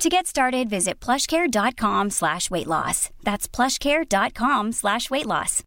[0.00, 3.10] To get started, visit plushcare.com slash weight loss.
[3.22, 5.62] That's plushcare.com slash weight loss.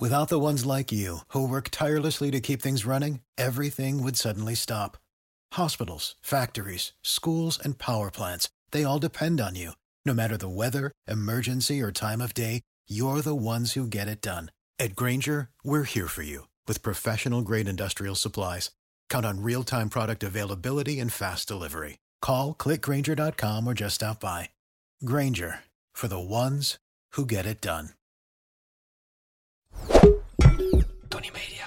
[0.00, 4.54] Without the ones like you, who work tirelessly to keep things running, everything would suddenly
[4.54, 4.96] stop.
[5.52, 9.72] Hospitals, factories, schools, and power plants, they all depend on you.
[10.06, 14.22] No matter the weather, emergency, or time of day, you're the ones who get it
[14.22, 14.50] done.
[14.78, 18.70] At Granger, we're here for you with professional grade industrial supplies.
[19.08, 21.98] Count on real time product availability and fast delivery.
[22.20, 24.50] Call clickgranger.com or just stop by.
[25.04, 25.64] Granger
[25.94, 26.78] for the ones
[27.16, 27.90] who get it done.
[31.08, 31.64] Tony Media.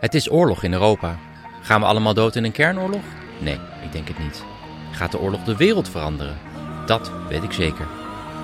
[0.00, 1.18] Het is oorlog in Europa.
[1.62, 3.02] Gaan we allemaal dood in een kernoorlog?
[3.40, 4.44] Nee, ik denk het niet.
[4.92, 6.38] Gaat de oorlog de wereld veranderen?
[6.86, 7.86] Dat weet ik zeker.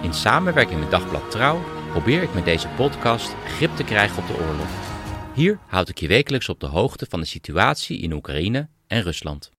[0.02, 1.60] In samenwerking met Dagblad Trouw
[1.90, 4.87] probeer ik met deze podcast grip te krijgen op de oorlog.
[5.38, 9.50] Hier houd ik je wekelijks op de hoogte van de situatie in Oekraïne en Rusland.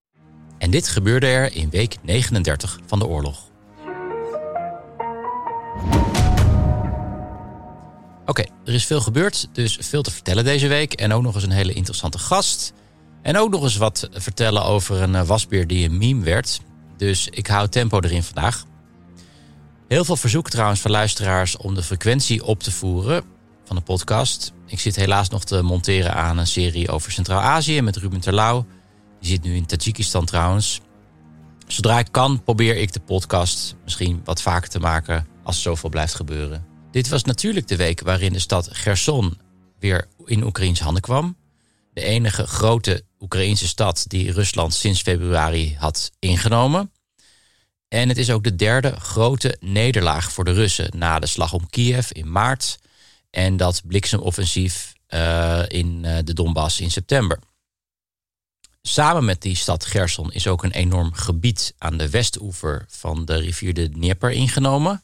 [0.58, 3.50] En dit gebeurde er in week 39 van de oorlog.
[8.26, 10.94] Oké, er is veel gebeurd, dus veel te vertellen deze week.
[10.94, 12.74] En ook nog eens een hele interessante gast.
[13.22, 16.62] En ook nog eens wat vertellen over een wasbeer die een meme werd.
[16.98, 18.66] Dus ik hou tempo erin vandaag.
[19.88, 23.24] Heel veel verzoek trouwens van luisteraars om de frequentie op te voeren
[23.64, 24.54] van de podcast.
[24.70, 28.66] Ik zit helaas nog te monteren aan een serie over Centraal-Azië met Ruben Terlouw.
[29.20, 30.81] Die zit nu in Tajikistan trouwens.
[31.67, 36.16] Zodra ik kan, probeer ik de podcast misschien wat vaker te maken als zoveel blijft
[36.16, 36.66] gebeuren.
[36.92, 39.38] Dit was natuurlijk de week waarin de stad Gerson
[39.80, 41.38] weer in Oekraïns handen kwam.
[41.94, 46.92] De enige grote Oekraïnse stad die Rusland sinds februari had ingenomen.
[47.88, 51.70] En het is ook de derde grote nederlaag voor de Russen na de slag om
[51.70, 52.77] Kiev in maart
[53.30, 57.40] en dat bliksemoffensief uh, in uh, de Donbass in september.
[58.82, 63.36] Samen met die stad Gerson is ook een enorm gebied aan de westoever van de
[63.36, 65.02] rivier de Dnieper ingenomen.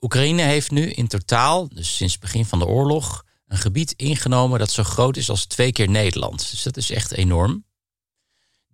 [0.00, 4.58] Oekraïne heeft nu in totaal, dus sinds het begin van de oorlog, een gebied ingenomen
[4.58, 6.50] dat zo groot is als twee keer Nederland.
[6.50, 7.64] Dus dat is echt enorm.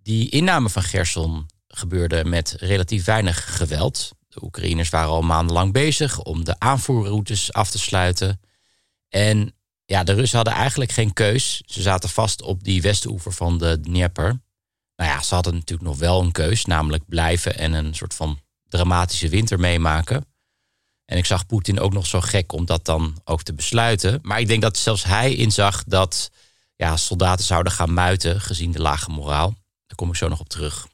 [0.01, 4.11] Die inname van Gerson gebeurde met relatief weinig geweld.
[4.33, 8.41] De Oekraïners waren al maandenlang bezig om de aanvoerroutes af te sluiten.
[9.09, 9.55] En
[9.85, 11.61] ja, de Russen hadden eigenlijk geen keus.
[11.65, 14.41] Ze zaten vast op die westenoever van de Dnieper.
[14.95, 18.39] Nou ja, ze hadden natuurlijk nog wel een keus, namelijk blijven en een soort van
[18.67, 20.25] dramatische winter meemaken.
[21.05, 24.19] En ik zag Poetin ook nog zo gek om dat dan ook te besluiten.
[24.21, 26.31] Maar ik denk dat zelfs hij inzag dat
[26.75, 29.49] ja, soldaten zouden gaan muiten, gezien de lage moraal.
[29.87, 30.87] Daar kom ik zo nog op terug.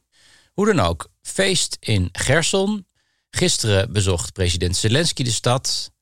[0.52, 2.86] Hoe dan ook, feest in Gerson.
[3.30, 5.92] Gisteren bezocht president Zelensky de stad.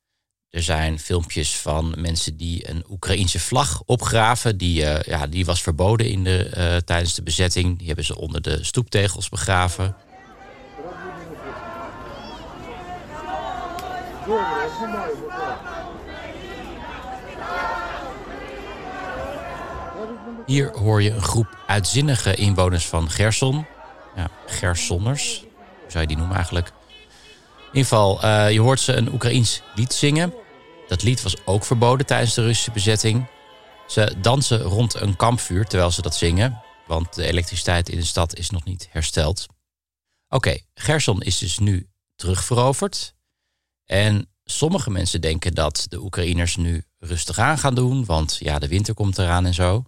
[0.48, 4.58] Er zijn filmpjes van mensen die een Oekraïense vlag opgraven.
[4.58, 7.78] Die, uh, ja, die was verboden in de, uh, tijdens de bezetting.
[7.78, 9.96] Die hebben ze onder de stoeptegels begraven.
[20.46, 23.66] Hier hoor je een groep uitzinnige inwoners van Gerson.
[24.16, 26.72] Ja, Gersonners, hoe zou je die noemen eigenlijk?
[27.78, 30.34] Ieder geval, uh, je hoort ze een Oekraïens lied zingen.
[30.88, 33.26] Dat lied was ook verboden tijdens de Russische bezetting.
[33.86, 38.36] Ze dansen rond een kampvuur terwijl ze dat zingen, want de elektriciteit in de stad
[38.36, 39.46] is nog niet hersteld.
[40.28, 43.14] Oké, Gerson is dus nu terugveroverd.
[43.84, 48.68] En sommige mensen denken dat de Oekraïners nu rustig aan gaan doen, want ja, de
[48.68, 49.84] winter komt eraan en zo.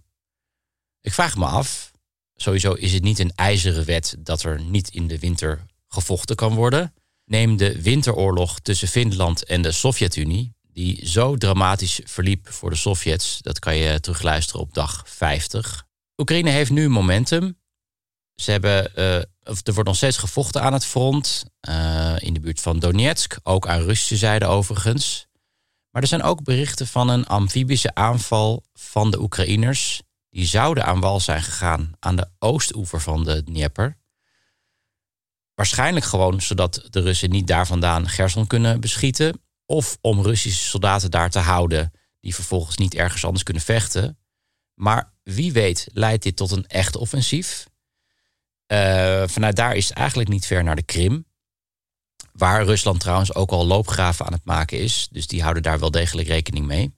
[1.01, 1.91] Ik vraag me af,
[2.35, 6.55] sowieso is het niet een ijzeren wet dat er niet in de winter gevochten kan
[6.55, 6.93] worden.
[7.31, 13.39] Neem de winteroorlog tussen Finland en de Sovjet-Unie, die zo dramatisch verliep voor de Sovjets.
[13.41, 15.85] Dat kan je terugluisteren op dag 50.
[16.17, 17.57] Oekraïne heeft nu momentum.
[18.35, 22.61] Ze hebben, uh, er wordt nog steeds gevochten aan het front, uh, in de buurt
[22.61, 25.27] van Donetsk, ook aan Russische zijde overigens.
[25.91, 30.01] Maar er zijn ook berichten van een amfibische aanval van de Oekraïners.
[30.29, 33.99] Die zouden aan wal zijn gegaan aan de oostoever van de Dnieper.
[35.55, 39.41] Waarschijnlijk gewoon zodat de Russen niet daar vandaan Gerson kunnen beschieten.
[39.65, 44.19] Of om Russische soldaten daar te houden die vervolgens niet ergens anders kunnen vechten.
[44.73, 47.69] Maar wie weet leidt dit tot een echt offensief.
[48.71, 51.25] Uh, vanuit daar is het eigenlijk niet ver naar de Krim.
[52.31, 55.07] Waar Rusland trouwens ook al loopgraven aan het maken is.
[55.11, 56.95] Dus die houden daar wel degelijk rekening mee.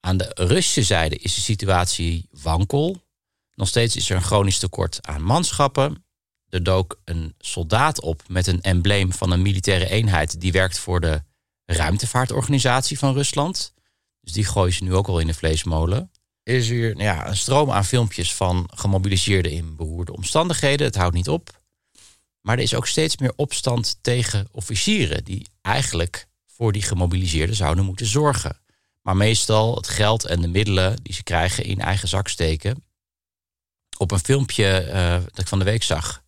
[0.00, 3.02] Aan de Russische zijde is de situatie wankel.
[3.54, 6.04] Nog steeds is er een chronisch tekort aan manschappen.
[6.50, 11.00] Er dook een soldaat op met een embleem van een militaire eenheid die werkt voor
[11.00, 11.22] de
[11.64, 13.74] ruimtevaartorganisatie van Rusland.
[14.20, 16.10] Dus die gooien ze nu ook al in de vleesmolen.
[16.42, 20.86] Is er nou ja, een stroom aan filmpjes van gemobiliseerden in beroerde omstandigheden.
[20.86, 21.60] Het houdt niet op.
[22.40, 27.84] Maar er is ook steeds meer opstand tegen officieren die eigenlijk voor die gemobiliseerden zouden
[27.84, 28.60] moeten zorgen.
[29.02, 32.84] Maar meestal het geld en de middelen die ze krijgen in eigen zak steken.
[33.98, 36.22] Op een filmpje uh, dat ik van de week zag,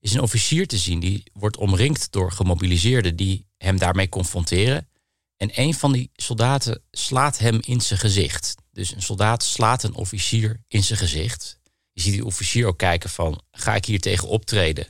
[0.00, 4.88] is een officier te zien die wordt omringd door gemobiliseerden die hem daarmee confronteren.
[5.36, 8.54] En een van die soldaten slaat hem in zijn gezicht.
[8.72, 11.58] Dus een soldaat slaat een officier in zijn gezicht.
[11.92, 14.88] Je ziet die officier ook kijken van, ga ik hier tegen optreden?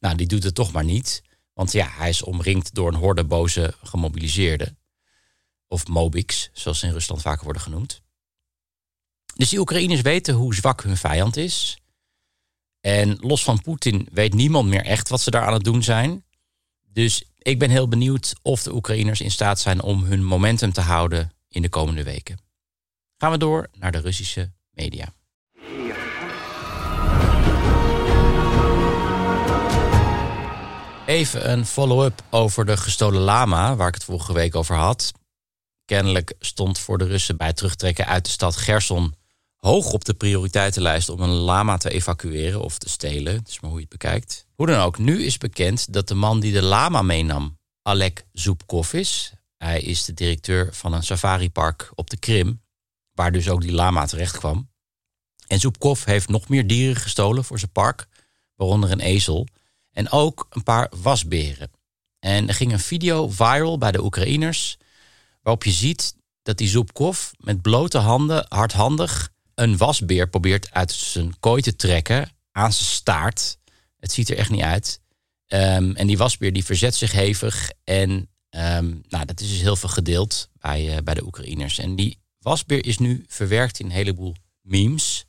[0.00, 1.22] Nou, die doet het toch maar niet.
[1.52, 4.78] Want ja, hij is omringd door een horde boze gemobiliseerden.
[5.68, 8.02] Of mobiks, zoals ze in Rusland vaker worden genoemd.
[9.34, 11.79] Dus die Oekraïners weten hoe zwak hun vijand is.
[12.80, 16.24] En los van Poetin weet niemand meer echt wat ze daar aan het doen zijn.
[16.92, 20.80] Dus ik ben heel benieuwd of de Oekraïners in staat zijn om hun momentum te
[20.80, 22.38] houden in de komende weken.
[23.16, 25.12] Gaan we door naar de Russische media.
[31.06, 35.12] Even een follow-up over de gestolen lama, waar ik het vorige week over had.
[35.84, 39.14] Kennelijk stond voor de Russen bij het terugtrekken uit de stad Gerson
[39.60, 43.36] hoog op de prioriteitenlijst om een lama te evacueren of te stelen.
[43.36, 44.46] Dat is maar hoe je het bekijkt.
[44.54, 48.92] Hoe dan ook, nu is bekend dat de man die de lama meenam, Alek Zubkov
[48.92, 49.32] is.
[49.56, 52.62] Hij is de directeur van een safaripark op de Krim,
[53.12, 54.70] waar dus ook die lama terecht kwam.
[55.46, 58.06] En Zubkov heeft nog meer dieren gestolen voor zijn park,
[58.54, 59.46] waaronder een ezel
[59.90, 61.70] en ook een paar wasberen.
[62.18, 64.76] En er ging een video viral bij de Oekraïners,
[65.42, 71.38] waarop je ziet dat die Zubkov met blote handen hardhandig een wasbeer probeert uit zijn
[71.40, 73.58] kooi te trekken aan zijn staart.
[73.98, 75.00] Het ziet er echt niet uit.
[75.46, 77.70] Ehm, en die wasbeer die verzet zich hevig.
[77.84, 78.10] En
[78.50, 81.78] um, nou, dat is dus heel veel gedeeld bij, uh, bij de Oekraïners.
[81.78, 85.24] En die wasbeer is nu verwerkt in een heleboel memes.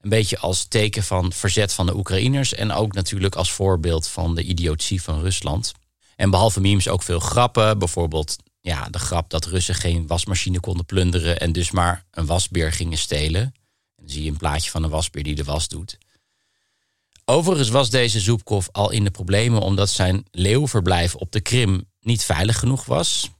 [0.00, 2.54] Een beetje als teken van verzet van de Oekraïners.
[2.54, 5.72] En ook natuurlijk als voorbeeld van de idiotie van Rusland.
[6.16, 7.78] En behalve memes ook veel grappen.
[7.78, 12.72] Bijvoorbeeld ja, de grap dat Russen geen wasmachine konden plunderen en dus maar een wasbeer
[12.72, 13.42] gingen stelen.
[13.42, 13.52] En
[13.96, 15.98] dan zie je een plaatje van een wasbeer die de was doet.
[17.24, 22.24] Overigens was deze Zoepkov al in de problemen omdat zijn leeuwverblijf op de Krim niet
[22.24, 23.30] veilig genoeg was.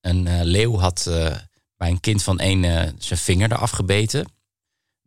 [0.00, 1.36] Een uh, leeuw had uh,
[1.76, 4.26] bij een kind van één uh, zijn vinger eraf gebeten.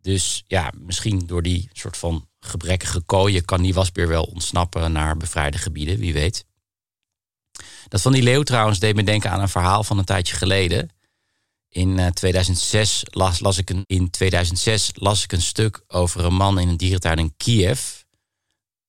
[0.02, 5.18] Dus ja, misschien door die soort van gebrekkige kooien kan die wasbeer wel ontsnappen naar
[5.18, 6.46] bevrijde gebieden, wie weet.
[7.88, 10.90] Dat van die leeuw trouwens deed me denken aan een verhaal van een tijdje geleden.
[11.70, 16.34] In 2006 eh, las, las ik een, in 2006 las ik een stuk over een
[16.34, 17.82] man in een dierentuin in Kiev.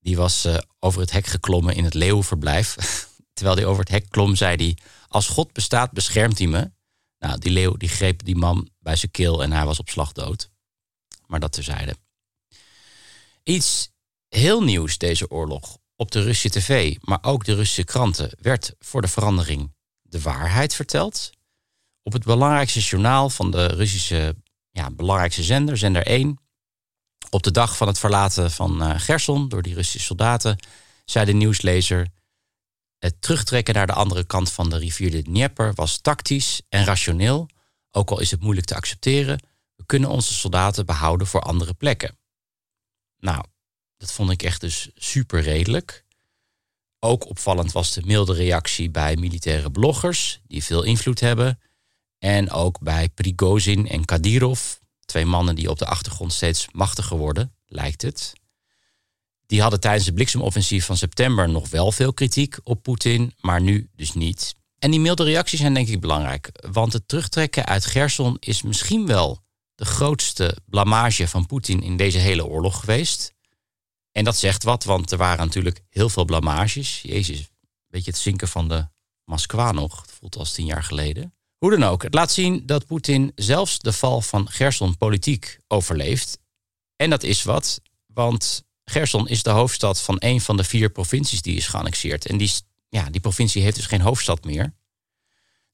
[0.00, 2.76] Die was uh, over het hek geklommen in het leeuwverblijf.
[3.34, 4.76] Terwijl hij over het hek klom, zei hij:
[5.08, 6.70] Als God bestaat, beschermt hij me.
[7.18, 10.12] Nou, die leeuw die greep die man bij zijn keel en hij was op slag
[10.12, 10.50] dood.
[11.26, 11.96] Maar dat terzijde.
[13.42, 13.90] Iets
[14.28, 19.00] heel nieuws deze oorlog op de Russische tv, maar ook de Russische kranten, werd voor
[19.00, 21.30] de verandering de waarheid verteld.
[22.02, 24.36] Op het belangrijkste journaal van de Russische
[24.70, 26.38] ja, belangrijkste zender, zender 1,
[27.30, 30.58] op de dag van het verlaten van uh, Gerson door die Russische soldaten,
[31.04, 32.08] zei de nieuwslezer:
[32.98, 37.48] Het terugtrekken naar de andere kant van de rivier de Dnieper was tactisch en rationeel,
[37.90, 39.38] ook al is het moeilijk te accepteren.
[39.76, 42.18] We kunnen onze soldaten behouden voor andere plekken.
[43.18, 43.44] Nou,
[43.96, 46.04] dat vond ik echt dus super redelijk.
[46.98, 51.60] Ook opvallend was de milde reactie bij militaire bloggers die veel invloed hebben.
[52.18, 54.60] En ook bij Prigozhin en Kadyrov,
[55.04, 58.32] twee mannen die op de achtergrond steeds machtiger worden, lijkt het.
[59.46, 63.90] Die hadden tijdens het bliksemoffensief van september nog wel veel kritiek op Poetin, maar nu
[63.94, 64.54] dus niet.
[64.78, 69.06] En die milde reacties zijn denk ik belangrijk, want het terugtrekken uit Gerson is misschien
[69.06, 73.34] wel de grootste blamage van Poetin in deze hele oorlog geweest.
[74.16, 77.00] En dat zegt wat, want er waren natuurlijk heel veel blamages.
[77.02, 77.50] Jezus,
[77.86, 78.88] weet je het zinken van de
[79.24, 80.00] Moskwa nog?
[80.00, 81.34] Het voelt als tien jaar geleden.
[81.58, 86.38] Hoe dan ook, het laat zien dat Poetin zelfs de val van Gerson politiek overleeft.
[86.96, 91.42] En dat is wat, want Gerson is de hoofdstad van een van de vier provincies
[91.42, 92.26] die is geannexeerd.
[92.26, 92.52] En die,
[92.88, 94.74] ja, die provincie heeft dus geen hoofdstad meer.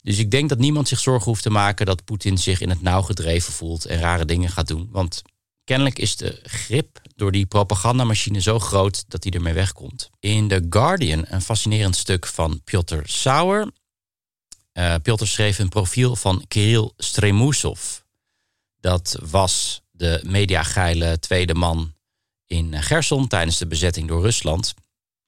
[0.01, 2.81] Dus ik denk dat niemand zich zorgen hoeft te maken dat Poetin zich in het
[2.81, 4.87] nauw gedreven voelt en rare dingen gaat doen.
[4.91, 5.21] Want
[5.63, 10.09] Kennelijk is de grip door die propagandamachine zo groot dat hij ermee wegkomt.
[10.19, 13.71] In The Guardian een fascinerend stuk van Piotr Sauer.
[14.73, 17.81] Uh, Piotr schreef een profiel van Kirill Stremusov.
[18.79, 21.93] Dat was de mediageile tweede man
[22.45, 24.73] in Gerson tijdens de bezetting door Rusland.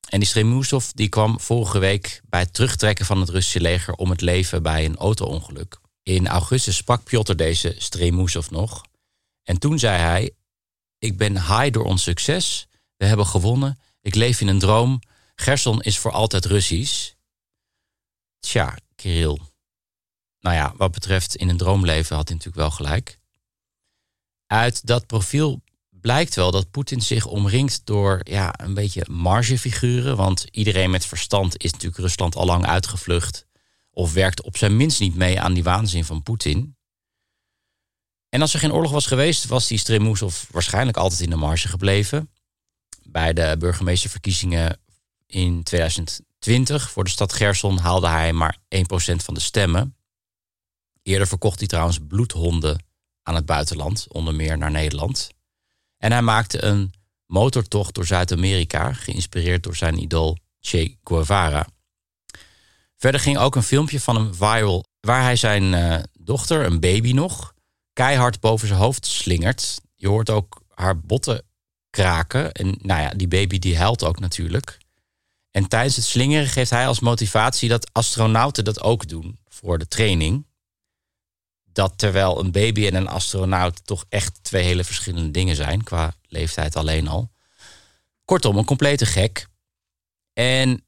[0.10, 4.10] En die Stremusov die kwam vorige week bij het terugtrekken van het Russische leger om
[4.10, 5.80] het leven bij een auto-ongeluk.
[6.04, 8.84] In augustus sprak Piotr deze Stremusov nog.
[9.46, 10.32] En toen zei hij:
[10.98, 12.68] Ik ben high door ons succes.
[12.98, 13.80] We hebben gewonnen.
[14.02, 15.00] Ik leef in een droom.
[15.36, 17.12] Gerson is voor altijd Russisch.
[18.40, 19.40] Tja, Kirill.
[20.40, 23.20] Nou ja, wat betreft in een droomleven had hij natuurlijk wel gelijk.
[24.48, 30.16] Uit dat profiel blijkt wel dat Poetin zich omringt door ja, een beetje margefiguren.
[30.16, 33.46] Want iedereen met verstand is natuurlijk Rusland al lang uitgevlucht.
[33.92, 36.75] Of werkt op zijn minst niet mee aan die waanzin van Poetin.
[38.30, 41.68] En als er geen oorlog was geweest, was die Stremusov waarschijnlijk altijd in de marge
[41.68, 42.32] gebleven.
[43.04, 44.80] Bij de burgemeesterverkiezingen
[45.26, 48.80] in 2020 voor de stad Gerson haalde hij maar 1%
[49.16, 49.98] van de stemmen.
[51.02, 52.84] Eerder verkocht hij trouwens bloedhonden
[53.24, 55.30] aan het buitenland, onder meer naar Nederland.
[55.98, 56.94] En hij maakte een
[57.26, 61.68] motortocht door Zuid-Amerika, geïnspireerd door zijn idool Che Guevara.
[62.98, 67.12] Verder ging ook een filmpje van hem viral, waar hij zijn uh, dochter, een baby
[67.12, 67.54] nog,
[67.96, 69.82] keihard boven zijn hoofd slingert.
[69.96, 71.46] Je hoort ook haar botten
[71.90, 72.52] kraken.
[72.52, 74.78] En nou ja, die baby die huilt ook natuurlijk.
[75.52, 79.88] En tijdens het slingeren geeft hij als motivatie dat astronauten dat ook doen voor de
[79.88, 80.46] training.
[81.64, 86.16] Dat terwijl een baby en een astronaut toch echt twee hele verschillende dingen zijn, qua
[86.28, 87.32] leeftijd alleen al.
[88.26, 89.48] Kortom, een complete gek.
[90.34, 90.84] En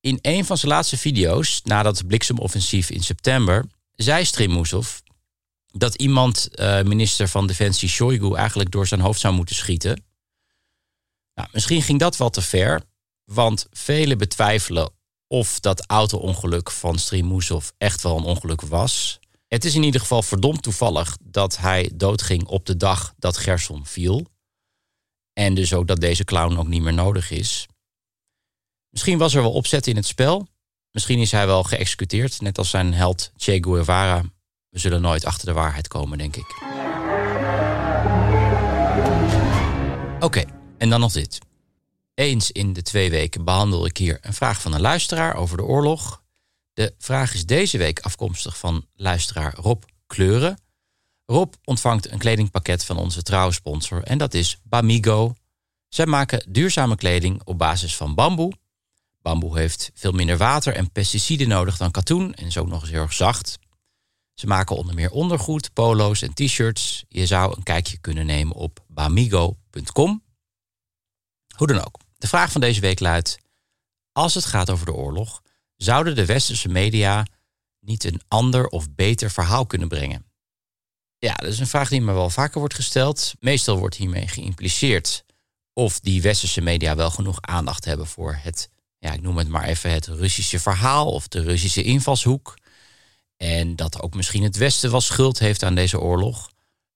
[0.00, 4.98] in een van zijn laatste video's, nadat het bliksemoffensief in september, zei Stremusov
[5.72, 10.04] dat iemand, uh, minister van Defensie Shoigu, eigenlijk door zijn hoofd zou moeten schieten.
[11.34, 12.82] Nou, misschien ging dat wel te ver,
[13.24, 14.90] want velen betwijfelen
[15.26, 19.18] of dat auto-ongeluk van Stremusov echt wel een ongeluk was.
[19.46, 23.86] Het is in ieder geval verdomd toevallig dat hij doodging op de dag dat Gerson
[23.86, 24.26] viel.
[25.32, 27.66] En dus ook dat deze clown ook niet meer nodig is.
[28.88, 30.48] Misschien was er wel opzet in het spel.
[30.90, 34.24] Misschien is hij wel geëxecuteerd, net als zijn held Che Guevara.
[34.78, 36.56] Zullen nooit achter de waarheid komen, denk ik.
[40.20, 40.44] Oké,
[40.78, 41.38] en dan nog dit.
[42.14, 45.62] Eens in de twee weken behandel ik hier een vraag van een luisteraar over de
[45.62, 46.22] oorlog.
[46.72, 50.58] De vraag is deze week afkomstig van luisteraar Rob Kleuren.
[51.26, 55.34] Rob ontvangt een kledingpakket van onze trouwsponsor en dat is Bamigo.
[55.88, 58.52] Zij maken duurzame kleding op basis van bamboe.
[59.22, 62.90] Bamboe heeft veel minder water en pesticiden nodig dan katoen en is ook nog eens
[62.90, 63.58] heel erg zacht.
[64.38, 67.04] Ze maken onder meer ondergoed, polo's en t-shirts.
[67.08, 70.22] Je zou een kijkje kunnen nemen op bamigo.com.
[71.56, 71.98] Hoe dan ook.
[72.18, 73.38] De vraag van deze week luidt:
[74.12, 75.42] Als het gaat over de oorlog,
[75.76, 77.26] zouden de westerse media
[77.80, 80.26] niet een ander of beter verhaal kunnen brengen?
[81.18, 83.34] Ja, dat is een vraag die me wel vaker wordt gesteld.
[83.40, 85.24] Meestal wordt hiermee geïmpliceerd
[85.72, 88.68] of die westerse media wel genoeg aandacht hebben voor het,
[88.98, 92.56] ja, ik noem het maar even het Russische verhaal of de Russische invalshoek.
[93.38, 96.50] En dat ook misschien het Westen wel schuld heeft aan deze oorlog.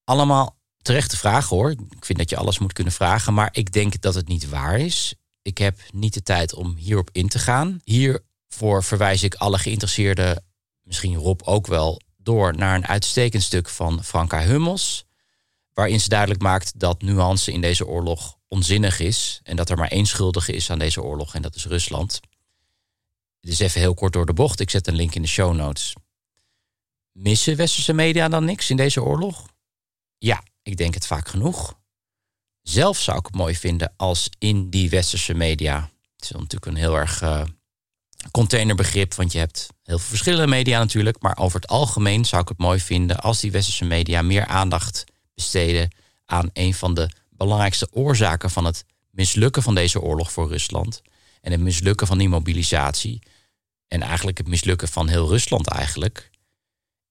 [0.05, 1.71] Allemaal terechte vragen hoor.
[1.71, 4.79] Ik vind dat je alles moet kunnen vragen, maar ik denk dat het niet waar
[4.79, 5.15] is.
[5.43, 7.81] Ik heb niet de tijd om hierop in te gaan.
[7.85, 10.45] Hiervoor verwijs ik alle geïnteresseerden,
[10.83, 15.05] misschien Rob ook wel, door naar een uitstekend stuk van Franka Hummels.
[15.75, 19.41] Waarin ze duidelijk maakt dat nuance in deze oorlog onzinnig is.
[19.43, 22.21] En dat er maar één schuldige is aan deze oorlog en dat is Rusland.
[23.41, 24.61] Is even heel kort door de bocht.
[24.61, 25.95] Ik zet een link in de show notes.
[27.13, 29.47] Missen westerse media dan niks in deze oorlog?
[30.19, 31.81] Ja, ik denk het vaak genoeg.
[32.63, 35.91] Zelf zou ik het mooi vinden als in die westerse media.
[36.17, 37.45] Het is natuurlijk een heel erg uh,
[38.31, 41.23] containerbegrip, want je hebt heel veel verschillende media natuurlijk.
[41.23, 45.05] Maar over het algemeen zou ik het mooi vinden als die westerse media meer aandacht
[45.35, 45.91] besteden
[46.25, 51.03] aan een van de belangrijkste oorzaken van het mislukken van deze oorlog voor Rusland.
[51.41, 53.23] En het mislukken van die mobilisatie.
[53.89, 56.31] En eigenlijk het mislukken van heel Rusland eigenlijk.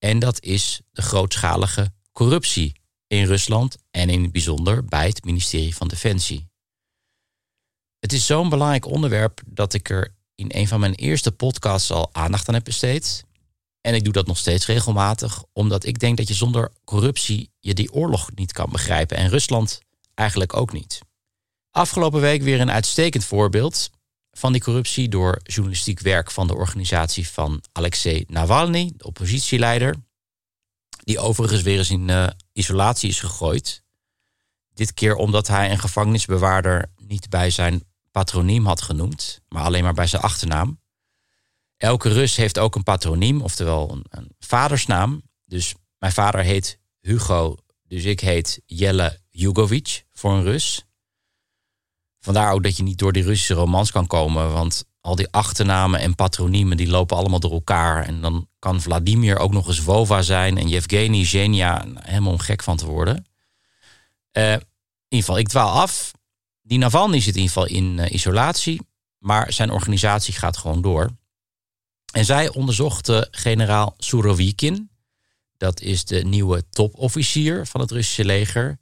[0.04, 2.74] En dat is de grootschalige corruptie
[3.08, 6.50] in Rusland en in het bijzonder bij het ministerie van Defensie.
[8.00, 12.10] Het is zo'n belangrijk onderwerp dat ik er in een van mijn eerste podcasts al
[12.14, 13.26] aandacht aan heb besteed.
[13.82, 17.74] En ik doe dat nog steeds regelmatig, omdat ik denk dat je zonder corruptie je
[17.74, 19.80] die oorlog niet kan begrijpen en Rusland
[20.14, 21.00] eigenlijk ook niet.
[21.72, 23.90] Afgelopen week weer een uitstekend voorbeeld
[24.32, 29.96] van die corruptie door journalistiek werk van de organisatie van Alexei Navalny, de oppositieleider,
[31.04, 33.84] die overigens weer eens in uh, isolatie is gegooid.
[34.74, 39.94] Dit keer omdat hij een gevangenisbewaarder niet bij zijn patroniem had genoemd, maar alleen maar
[39.94, 40.80] bij zijn achternaam.
[41.78, 45.22] Elke Rus heeft ook een patroniem, oftewel een, een vadersnaam.
[45.46, 47.58] Dus mijn vader heet Hugo,
[47.88, 50.86] dus ik heet Jelle Jugovic voor een Rus.
[52.22, 56.00] Vandaar ook dat je niet door die Russische romans kan komen, want al die achternamen
[56.00, 58.06] en patroniemen die lopen allemaal door elkaar.
[58.06, 62.64] En dan kan Vladimir ook nog eens Vova zijn en Yevgeny, Zhenya, helemaal om gek
[62.64, 63.26] van te worden.
[64.38, 64.60] Uh, in
[65.08, 66.12] ieder geval, ik dwaal af.
[66.62, 68.82] Die Navalny zit in ieder geval in uh, isolatie,
[69.18, 71.10] maar zijn organisatie gaat gewoon door.
[72.14, 74.90] En zij onderzochten generaal Surovikin.
[75.58, 78.78] Dat is de nieuwe topofficier van het Russische leger.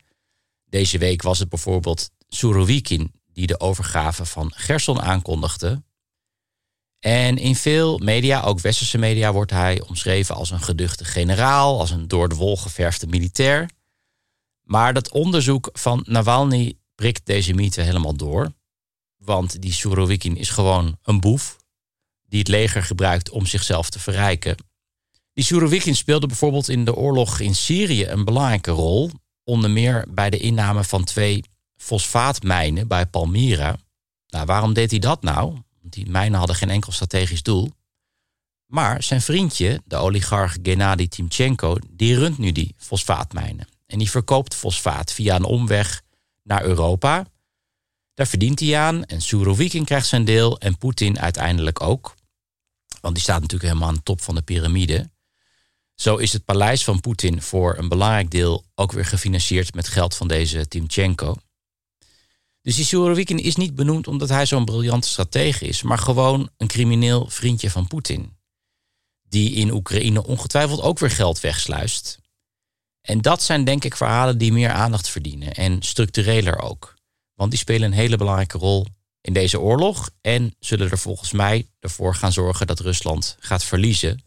[0.66, 5.84] Deze week was het bijvoorbeeld Surovikin die de overgave van Gerson aankondigde.
[7.00, 11.92] En in veel media, ook westerse media, wordt hij omschreven als een geduchte generaal, als
[11.92, 13.70] een door de wol geverfde militair.
[14.62, 18.54] Maar dat onderzoek van Navalny prikt deze mythe helemaal door.
[19.18, 21.58] Want die Surovikin is gewoon een boef
[22.26, 24.56] die het leger gebruikt om zichzelf te verrijken.
[25.34, 29.12] Die Surovikin speelde bijvoorbeeld in de oorlog in Syrië een belangrijke rol.
[29.44, 31.44] Onder meer bij de inname van twee
[31.80, 33.78] fosfaatmijnen bij Palmyra.
[34.28, 35.58] Nou, waarom deed hij dat nou?
[35.82, 37.72] Die mijnen hadden geen enkel strategisch doel.
[38.66, 43.68] Maar zijn vriendje, de oligarch Gennady Timchenko, die runt nu die fosfaatmijnen.
[43.86, 46.02] En die verkoopt fosfaat via een omweg
[46.44, 47.26] naar Europa.
[48.14, 52.16] Daar verdient hij aan en Surovikin krijgt zijn deel en Poetin uiteindelijk ook.
[53.02, 55.10] Want die staat natuurlijk helemaal aan de top van de piramide.
[55.96, 60.16] Zo is het paleis van Poetin voor een belangrijk deel ook weer gefinancierd met geld
[60.16, 61.36] van deze Timchenko.
[62.70, 66.68] Dus die Surovikin is niet benoemd omdat hij zo'n briljante stratege is, maar gewoon een
[66.68, 68.38] crimineel vriendje van Poetin.
[69.22, 72.20] Die in Oekraïne ongetwijfeld ook weer geld wegsluist.
[73.02, 76.96] En dat zijn denk ik verhalen die meer aandacht verdienen en structureler ook.
[77.34, 78.86] Want die spelen een hele belangrijke rol
[79.22, 84.24] in deze oorlog en zullen er volgens mij ervoor gaan zorgen dat Rusland gaat verliezen.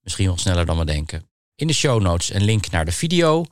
[0.00, 1.28] Misschien wel sneller dan we denken.
[1.54, 3.44] In de show notes een link naar de video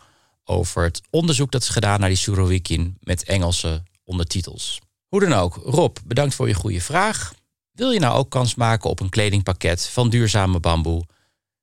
[0.45, 4.81] over het onderzoek dat is gedaan naar die Surovikin met Engelse ondertitels.
[5.09, 7.35] Hoe dan ook, Rob, bedankt voor je goede vraag.
[7.73, 11.07] Wil je nou ook kans maken op een kledingpakket van duurzame bamboe?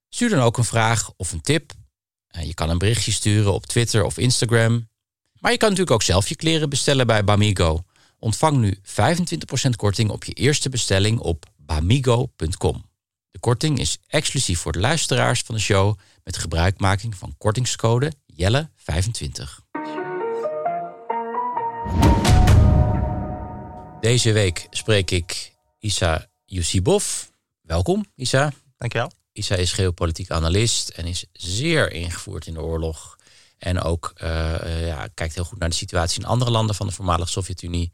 [0.10, 1.72] Stuur dan ook een vraag of een tip.
[2.28, 4.90] Eh, je kan een berichtje sturen op Twitter of Instagram.
[5.40, 7.84] Maar je kan natuurlijk ook zelf je kleren bestellen bij Bamigo.
[8.20, 12.86] Ontvang nu 25% korting op je eerste bestelling op bamigo.com.
[13.32, 19.64] De korting is exclusief voor de luisteraars van de show met gebruikmaking van kortingscode Jelle25.
[24.04, 27.24] Deze week spreek ik Isa Yusibov.
[27.62, 28.52] Welkom, Isa.
[28.78, 29.12] Dankjewel.
[29.32, 33.18] Isa is geopolitiek analist en is zeer ingevoerd in de oorlog.
[33.58, 36.94] En ook uh, ja, kijkt heel goed naar de situatie in andere landen van de
[36.94, 37.94] voormalige Sovjet-Unie.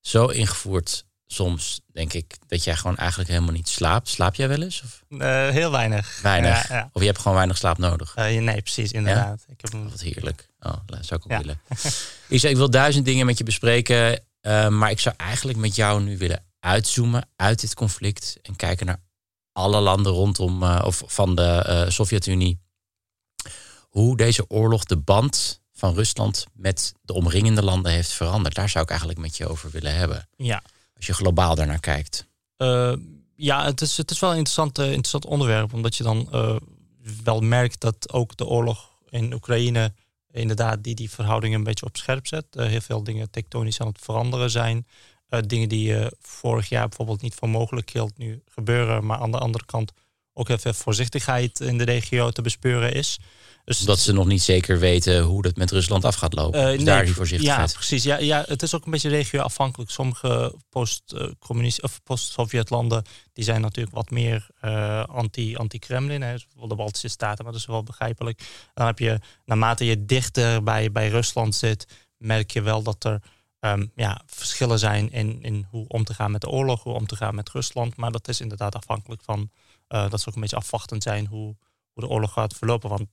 [0.00, 4.08] Zo ingevoerd soms, denk ik, dat jij gewoon eigenlijk helemaal niet slaapt.
[4.08, 4.82] Slaap jij wel eens?
[4.82, 5.04] Of?
[5.08, 6.20] Uh, heel weinig.
[6.22, 6.68] Weinig?
[6.68, 6.90] Ja, ja.
[6.92, 8.16] Of je hebt gewoon weinig slaap nodig?
[8.16, 9.44] Uh, nee, precies, inderdaad.
[9.48, 9.90] Ik heb een...
[9.90, 10.48] Wat heerlijk.
[10.60, 11.60] Oh, dat zou ik ook willen.
[12.28, 14.22] Isa, ik wil duizend dingen met je bespreken.
[14.46, 18.38] Uh, maar ik zou eigenlijk met jou nu willen uitzoomen uit dit conflict.
[18.42, 19.00] En kijken naar
[19.52, 22.60] alle landen rondom of van de Sovjet-Unie.
[23.88, 28.54] Hoe deze oorlog de band van Rusland met de omringende landen heeft veranderd.
[28.54, 30.28] Daar zou ik eigenlijk met je over willen hebben.
[30.36, 30.62] Ja.
[30.96, 32.26] Als je globaal daarnaar kijkt.
[33.36, 35.72] Ja, het is, het is wel een interessant, interessant onderwerp.
[35.72, 36.28] Omdat je dan
[37.24, 39.92] wel merkt dat ook de oorlog in Oekraïne
[40.40, 42.46] inderdaad die, die verhoudingen een beetje op scherp zet.
[42.50, 44.86] heel veel dingen tektonisch aan het veranderen zijn.
[45.46, 49.06] dingen die je vorig jaar bijvoorbeeld niet voor mogelijk hield, nu gebeuren.
[49.06, 49.92] Maar aan de andere kant
[50.34, 53.18] ook veel voorzichtigheid in de regio te bespeuren is.
[53.64, 56.60] Dus dat ze nog niet zeker weten hoe dat met Rusland af gaat lopen.
[56.60, 57.70] Uh, dus nee, daar die voorzichtigheid.
[57.70, 58.02] Ja, precies.
[58.02, 59.90] Ja, ja, het is ook een beetje regioafhankelijk.
[59.90, 66.20] Sommige post-communist of post-Sovjet landen die zijn natuurlijk wat meer uh, anti, anti-Kremlin.
[66.20, 68.42] Bijvoorbeeld de Baltische Staten, maar dat is wel begrijpelijk.
[68.74, 73.22] Dan heb je, naarmate je dichter bij, bij Rusland zit, merk je wel dat er
[73.60, 77.06] um, ja, verschillen zijn in, in hoe om te gaan met de oorlog, hoe om
[77.06, 77.96] te gaan met Rusland.
[77.96, 79.50] Maar dat is inderdaad afhankelijk van
[79.94, 81.56] uh, dat ze ook een beetje afwachtend zijn hoe,
[81.92, 82.88] hoe de oorlog gaat verlopen.
[82.88, 83.06] Want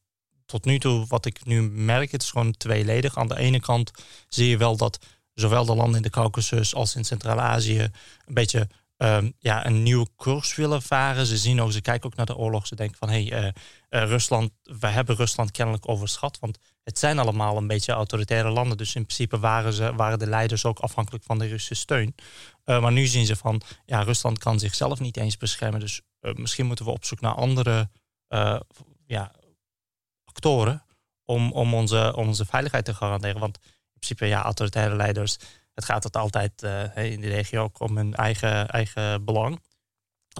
[0.45, 3.17] tot nu toe, wat ik nu merk, het is gewoon tweeledig.
[3.17, 3.91] Aan de ene kant
[4.29, 4.99] zie je wel dat
[5.33, 7.79] zowel de landen in de Caucasus als in Centraal-Azië
[8.25, 8.67] een beetje
[8.97, 11.25] um, ja, een nieuwe koers willen varen.
[11.25, 12.67] Ze zien ook, ze kijken ook naar de oorlog.
[12.67, 13.45] Ze denken van hé, hey, uh,
[13.89, 16.39] uh, Rusland, we hebben Rusland kennelijk overschat.
[16.39, 18.77] Want het zijn allemaal een beetje autoritaire landen.
[18.77, 22.15] Dus in principe waren, ze, waren de leiders ook afhankelijk van de Russische steun.
[22.65, 25.79] Maar nu zien ze van ja, Rusland kan zichzelf niet eens beschermen.
[25.79, 27.89] Dus misschien moeten we op zoek naar andere
[29.05, 29.31] ja,
[30.23, 30.85] actoren
[31.25, 33.39] om, om, onze, om onze veiligheid te garanderen.
[33.39, 35.37] Want in principe ja, autoritaire leiders,
[35.73, 36.63] het gaat het altijd
[36.95, 39.61] in de regio ook om hun eigen, eigen belang.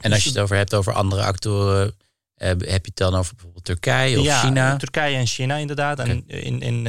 [0.01, 1.95] En als je het over hebt over andere actoren,
[2.35, 4.77] heb je het dan over bijvoorbeeld Turkije of ja, China?
[4.77, 5.99] Turkije en China inderdaad.
[5.99, 6.87] En in, in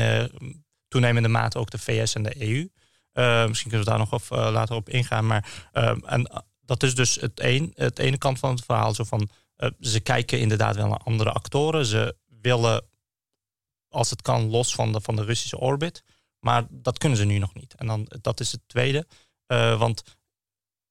[0.88, 2.68] toenemende mate ook de VS en de EU.
[3.14, 5.26] Uh, misschien kunnen we daar nog op, later op ingaan.
[5.26, 5.48] Maar
[6.04, 8.94] en dat is dus het, een, het ene kant van het verhaal.
[8.94, 11.86] Zo van, uh, ze kijken inderdaad wel naar andere actoren.
[11.86, 12.84] Ze willen,
[13.88, 16.02] als het kan, los van de, van de Russische orbit.
[16.38, 17.74] Maar dat kunnen ze nu nog niet.
[17.74, 19.06] En dan, dat is het tweede.
[19.46, 20.02] Uh, want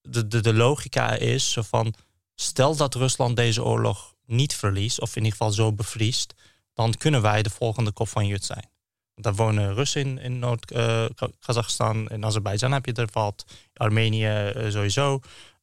[0.02, 1.94] de, de, de logica is zo van,
[2.36, 6.34] stel dat Rusland deze oorlog niet verliest, of in ieder geval zo bevriest,
[6.74, 8.70] dan kunnen wij de volgende kop van Jut zijn.
[9.16, 12.02] Daar wonen Russen in, in Noord-Kazachstan.
[12.02, 13.46] Uh, in Azerbeidzjan heb je er wat.
[13.74, 15.20] Armenië sowieso.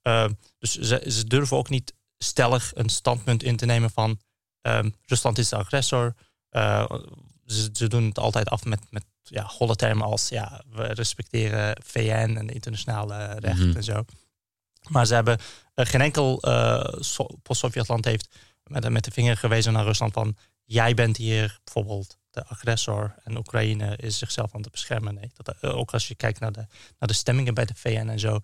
[0.09, 4.21] Ehm, dus ze, ze, durven ook niet stellig een standpunt in te nemen van
[4.61, 6.15] ehm, Rusland is de agressor.
[6.51, 6.91] Uh,
[7.47, 11.77] ze, ze, doen het altijd af met, met ja, holle termen als ja, we respecteren
[11.85, 13.77] VN en internationale recht mhm.
[13.77, 14.05] en zo.
[14.89, 15.39] Maar ze hebben
[15.75, 16.85] uh, geen enkel uh,
[17.43, 18.29] post-Sovjetland heeft
[18.65, 23.37] met, met de vinger gewezen naar Rusland van jij bent hier bijvoorbeeld de agressor en
[23.37, 25.15] Oekraïne is zichzelf aan het beschermen.
[25.15, 26.67] Nee, dat, ook als je kijkt naar de,
[26.99, 28.41] naar de stemmingen bij de VN en zo,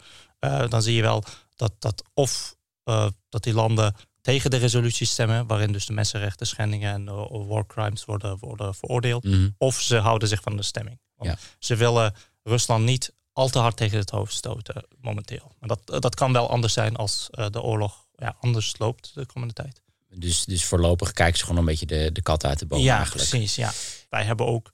[0.68, 1.24] dan zie je wel
[1.56, 6.46] dat, dat of uh, dat die landen tegen de resoluties stemmen, waarin dus de mensenrechten
[6.46, 9.48] schendingen en uh, war crimes worden, worden veroordeeld, mhm.
[9.58, 11.00] of ze houden zich van de stemming.
[11.14, 15.52] Want Ze willen Rusland niet al te hard tegen het hoofd stoten momenteel.
[15.58, 19.54] Maar dat, dat kan wel anders zijn als de oorlog ja, anders loopt de komende
[19.54, 19.82] tijd.
[20.16, 22.96] Dus, dus voorlopig kijken ze gewoon een beetje de, de kat uit de boom ja,
[22.96, 23.29] eigenlijk.
[23.29, 23.55] precies.
[23.55, 23.72] Ja.
[24.09, 24.70] Wij hebben ook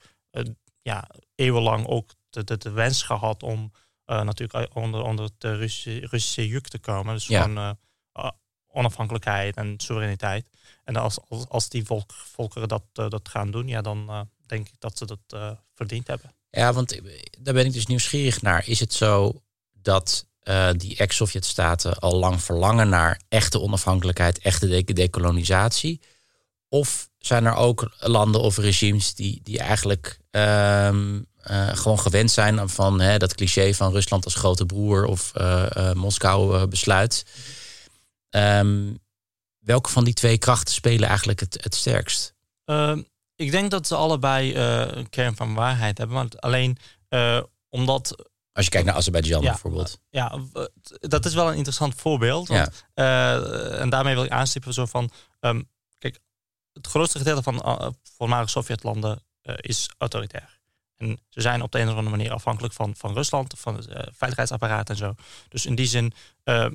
[0.83, 3.73] ja, eeuwenlang ook de, de, de wens gehad om
[4.07, 7.15] uh, natuurlijk onder, onder het Russische, Russische juk te komen.
[7.15, 7.43] Dus ja.
[7.43, 7.77] gewoon
[8.17, 8.31] uh,
[8.67, 10.47] onafhankelijkheid en soevereiniteit.
[10.85, 14.75] En als, als, als die volk, volkeren dat, dat gaan doen, ja, dan denk ik
[14.79, 16.35] dat ze dat verdiend hebben.
[16.51, 17.01] Ja, want
[17.39, 18.69] daar ben ik dus nieuwsgierig naar.
[18.69, 20.27] Is het zo dat
[20.77, 26.01] die ex-Sovjet-staten al lang verlangen naar echte onafhankelijkheid, echte de decolonisatie?
[26.69, 32.69] Of zijn er ook landen of regimes die, die eigenlijk um, uh, gewoon gewend zijn
[32.69, 37.25] van hè, dat cliché van Rusland als grote broer of uh, Moskou besluit.
[38.31, 38.99] Um,
[39.59, 42.35] welke van die twee krachten spelen eigenlijk het, het sterkst?
[42.65, 43.03] Ehm,
[43.37, 46.17] ik denk dat ze allebei een kern van waarheid hebben.
[46.17, 46.79] Maar alleen
[47.69, 48.29] omdat.
[48.53, 50.01] Als je kijkt naar Azerbeidzjan ja, bijvoorbeeld.
[50.11, 50.39] Ja,
[51.01, 52.49] dat is wel een interessant voorbeeld.
[52.49, 53.41] Want, ja.
[53.71, 55.11] en daarmee wil ik aanstippen zo van.
[55.41, 56.19] Um, kijk,
[56.73, 60.61] het grootste gedeelte van voormalige Sovjetlanden is autoritair.
[60.97, 63.89] En ze zijn op de een of andere manier afhankelijk van, van Rusland, van het
[63.89, 65.15] uh, veiligheidsapparaat en zo.
[65.49, 66.13] Dus in die zin,
[66.45, 66.67] uh,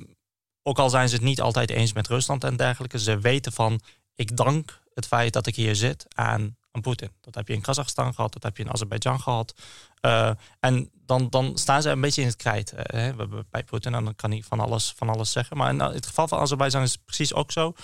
[0.62, 3.80] ook al zijn ze het niet altijd eens met Rusland en dergelijke, ze weten van,
[4.14, 7.10] ik dank het feit dat ik hier zit aan, Poetin.
[7.20, 9.54] Dat heb je in Kazachstan gehad, dat heb je in Azerbeidzjan gehad.
[10.02, 13.12] Uh, en dan, dan staan ze een beetje in het krijt hè,
[13.50, 13.94] bij Poetin.
[13.94, 15.56] En dan kan hij van alles, van alles zeggen.
[15.56, 17.74] Maar in het geval van Azerbeidzjan is het precies ook zo.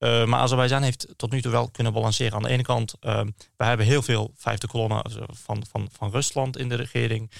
[0.00, 2.34] Maar Azerbeidzjan heeft tot nu toe wel kunnen balanceren.
[2.34, 3.22] Aan de ene kant, uh,
[3.56, 7.30] we hebben heel veel vijfde kolonnen van, van, van Rusland in de regering.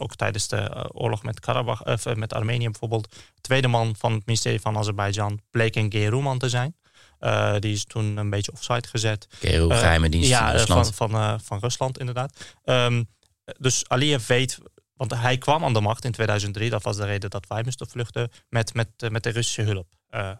[0.00, 3.16] Ook tijdens de oorlog met, Karabach, met Armenië bijvoorbeeld.
[3.40, 6.76] Tweede man van het ministerie van Azerbeidzjan bleek een Geruman te zijn.
[7.58, 9.26] Die is toen een beetje offside gezet.
[9.38, 10.94] Geru, geheime dienst ja, Rusland.
[10.94, 12.54] Van, van, van Rusland inderdaad.
[12.64, 13.08] Um,
[13.58, 14.58] dus Aliyev weet
[14.96, 16.70] want hij kwam aan de macht in 2003.
[16.70, 19.86] Dat was de reden dat wij moesten vluchten met, met, met de Russische hulp.
[20.10, 20.30] Uh,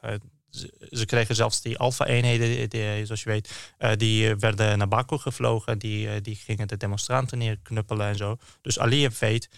[0.90, 5.78] ze, kregen zelfs die Alpha-eenheden, zoals je weet, uh, die werden naar Baku gevlogen.
[5.78, 8.36] Die, die gingen de demonstranten neerknuppelen en zo.
[8.62, 9.48] Dus Aliyev weet,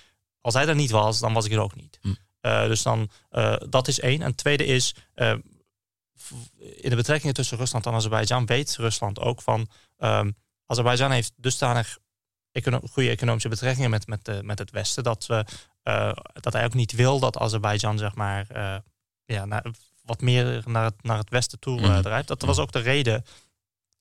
[0.40, 1.98] als hij er niet was, dan was ik er ook niet.
[2.00, 2.14] Hm.
[2.42, 3.10] Uh, dus dan,
[3.68, 4.20] dat is één.
[4.20, 4.94] En het tweede is,
[6.58, 11.98] in de betrekkingen tussen Rusland en Azerbeidzjan weet Rusland ook van, um, Azerbeidzjan heeft dusdanig
[12.52, 15.44] econo goede economische betrekkingen met, met, met het Westen, dat, we,
[16.40, 18.46] dat hij ook niet wil dat Azerbeidzjan, zeg maar,
[19.24, 19.64] ja, naar,
[20.06, 22.28] wat meer naar het, naar het westen toe uh, drijft.
[22.28, 23.24] Dat was ook de reden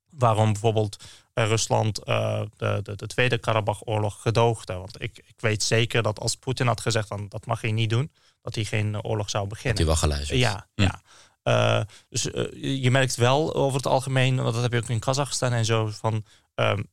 [0.09, 4.73] waarom bijvoorbeeld Rusland de, de, de, Tweede Karabach-oorlog gedoogde.
[4.73, 7.89] Want ik, ik weet zeker dat als Poetin had gezegd van dat mag je niet
[7.89, 9.85] doen, dat hij geen oorlog zou beginnen.
[9.85, 10.39] Dat hij wel geluisterd.
[10.39, 10.81] Ja, hm.
[10.81, 11.01] ja.
[11.47, 15.65] Uh, dus je merkt wel over het algemeen, dat heb je ook in Kazachstan en
[15.65, 16.91] zo, van um,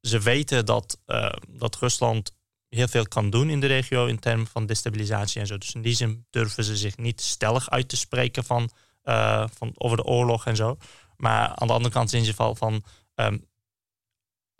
[0.00, 1.00] ze weten dat,
[1.48, 2.32] dat Rusland
[2.68, 5.58] heel veel kan doen in de regio in termen van destabilisatie en zo.
[5.58, 8.70] Dus in die zin durven ze zich niet stellig uit te spreken van,
[9.52, 10.76] van over de oorlog en zo.
[11.16, 13.50] Maar aan de andere kant in ieder geval van um,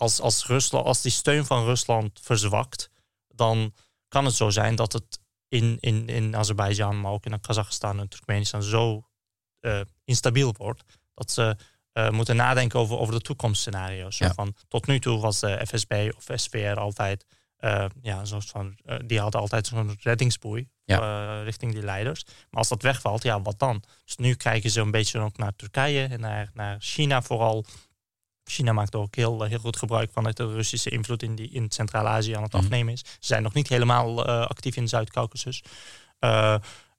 [0.00, 2.90] als, als, Rusland, als die steun van Rusland verzwakt,
[3.28, 3.74] dan
[4.08, 8.08] kan het zo zijn dat het in, in, in Azerbeidzjan, maar ook in Kazachstan en
[8.08, 9.10] Turkmenistan zo
[9.61, 10.83] uh, instabiel wordt
[11.14, 11.57] dat ze
[12.11, 14.18] moeten nadenken over, over de toekomstscenario's.
[14.18, 14.35] Ja.
[14.35, 17.27] Van, tot nu toe was de FSB of SVR altijd
[17.61, 22.25] uh, ja, soort van, uh, die had altijd zo'n reddingsboei uh, richting die leiders.
[22.25, 23.83] Maar als dat wegvalt, ja, wat dan?
[24.05, 27.64] Dus nu kijken ze een beetje ook naar Turkije en naar, naar China vooral.
[28.44, 31.70] China maakt ook heel, heel goed gebruik van het de Russische invloed in, die, in
[31.70, 32.62] Centraal-Azië aan het mhm.
[32.62, 33.01] afnemen is.
[33.01, 35.62] Ze zijn nog niet helemaal actief in Zuid-Caucasus.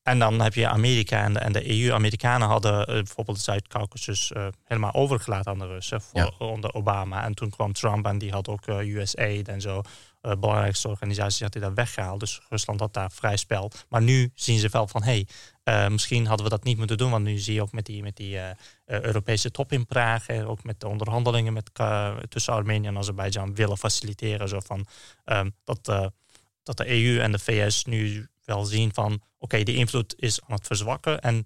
[0.03, 1.93] En dan heb je Amerika en de, en de EU.
[1.93, 4.31] Amerikanen hadden bijvoorbeeld Zuid-Caucasus
[4.63, 7.23] helemaal overgelaten aan de Russen voor, onder Obama.
[7.23, 9.81] En toen kwam Trump en die had ook USAID en zo
[10.21, 12.19] uh, belangrijkste organisaties had hij daar weggehaald.
[12.19, 13.71] Dus Rusland had daar vrij spel.
[13.89, 15.25] Maar nu zien ze wel van, hé,
[15.63, 17.11] hey, uh, misschien hadden we dat niet moeten doen.
[17.11, 18.49] Want nu zie je ook met die, met die uh,
[18.85, 20.27] Europese top in Praag...
[20.27, 21.71] en ook met de onderhandelingen met,
[22.29, 23.55] tussen Armenië en Azerbeidzjan...
[23.55, 24.49] willen faciliteren.
[24.49, 24.85] Zo van,
[25.25, 26.11] um, dat,
[26.63, 29.13] dat de EU en de VS nu wel zien van...
[29.13, 31.21] oké, okay, die invloed is aan het verzwakken.
[31.21, 31.45] En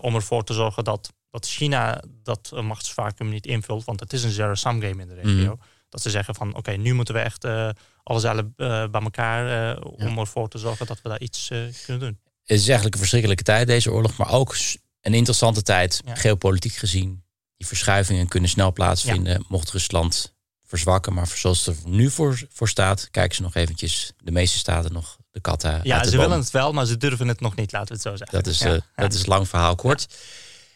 [0.00, 3.84] om ervoor te zorgen dat, dat China dat machtsvacuum niet invult...
[3.84, 5.54] want het is een zero-sum game in de regio...
[5.54, 5.60] Mm.
[5.88, 7.70] Dat ze zeggen van oké, nu moeten we echt uh,
[8.02, 11.48] alles uh, bij elkaar om ervoor te zorgen dat we daar iets
[11.84, 12.18] kunnen doen.
[12.44, 14.56] Het is eigenlijk een verschrikkelijke tijd deze oorlog, maar ook
[15.00, 17.24] een interessante tijd geopolitiek gezien.
[17.56, 21.14] Die verschuivingen kunnen snel plaatsvinden mocht Rusland verzwakken.
[21.14, 24.92] Maar zoals het er nu voor, voor staat, kijken ze nog eventjes de meeste staten
[24.92, 27.88] nog de katten Ja, ze willen het wel, maar ze durven het nog niet, laten
[27.88, 28.36] we het zo zeggen.
[28.42, 28.80] Dat is, ja.
[28.94, 30.06] dat is lang verhaal kort.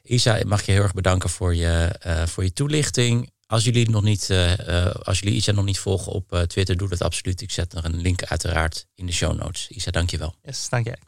[0.02, 1.90] Isa, mag je heel erg bedanken voor je,
[2.26, 3.30] voor je toelichting.
[3.46, 7.02] Als jullie, nog niet, uh, als jullie Isa nog niet volgen op Twitter, doe dat
[7.02, 7.40] absoluut.
[7.40, 9.68] Ik zet nog een link uiteraard in de show notes.
[9.68, 10.34] Isa, dankjewel.
[10.42, 10.98] Yes, dank jij.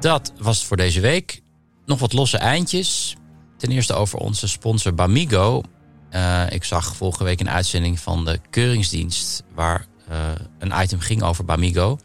[0.00, 1.42] Dat was het voor deze week.
[1.86, 3.16] Nog wat losse eindjes.
[3.58, 5.62] Ten eerste over onze sponsor Bamigo.
[6.48, 9.42] Ik zag vorige week een uitzending van de Keuringsdienst...
[9.54, 9.86] waar
[10.58, 11.98] een item ging over Bamigo.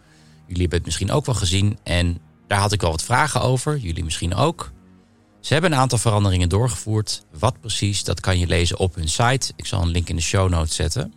[0.46, 1.78] Jullie hebben het misschien ook wel gezien.
[1.84, 3.78] En daar had ik wel wat vragen over.
[3.78, 4.72] Jullie misschien ook.
[5.40, 7.26] Ze hebben een aantal veranderingen doorgevoerd.
[7.40, 9.54] Wat precies, dat kan je lezen op hun site.
[9.56, 11.14] Ik zal een link in de show notes zetten.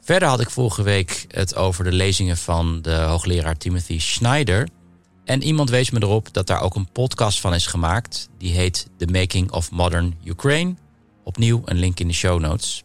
[0.00, 4.68] Verder had ik vorige week het over de lezingen van de hoogleraar Timothy Schneider.
[5.24, 8.28] En iemand wees me erop dat daar ook een podcast van is gemaakt.
[8.38, 10.74] Die heet The Making of Modern Ukraine.
[11.24, 12.82] Opnieuw een link in de show notes.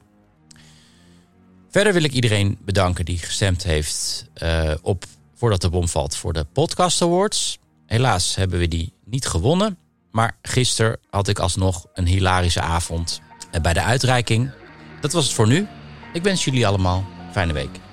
[1.69, 6.33] Verder wil ik iedereen bedanken die gestemd heeft uh, op voordat de bom valt voor
[6.33, 7.59] de Podcast Awards.
[7.85, 9.77] Helaas hebben we die niet gewonnen.
[10.11, 13.21] Maar gisteren had ik alsnog een hilarische avond
[13.61, 14.51] bij de uitreiking.
[15.01, 15.67] Dat was het voor nu.
[16.13, 17.88] Ik wens jullie allemaal fijne week.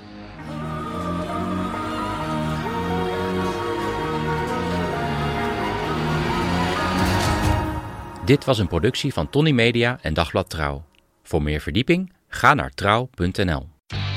[8.27, 10.85] Dit was een productie van Tony Media en Dagblad Trouw.
[11.23, 13.69] Voor meer verdieping ga naar trouw.nl.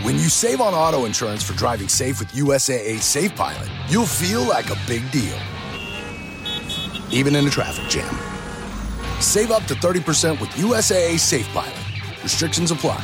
[0.04, 4.40] When you save on auto insurance for driving safe with USAA Safe Pilot, you'll feel
[4.40, 5.38] like a big deal.
[7.12, 8.16] even in a traffic jam.
[9.20, 11.74] Save up to 30% with USAA Safe Pilot.
[12.24, 13.04] Restrictions apply.